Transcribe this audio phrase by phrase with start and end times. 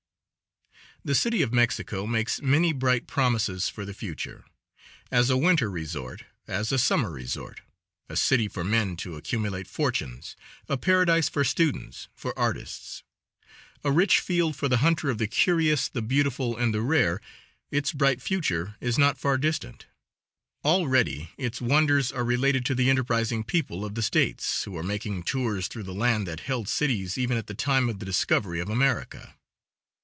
[1.03, 4.45] The City of Mexico makes many bright promises for the future.
[5.09, 7.61] As a winter resort, as a summer resort,
[8.07, 10.35] a city for men to accumulate fortunes,
[10.69, 13.01] a paradise for students, for artists;
[13.83, 17.19] a rich field for the hunter of the curious, the beautiful and the rare,
[17.71, 19.87] its bright future is not far distant.
[20.63, 25.23] Already its wonders are related to the enterprising people of the States, who are making
[25.23, 28.69] tours through the land that held cities even at the time of the discovery of
[28.69, 29.33] America.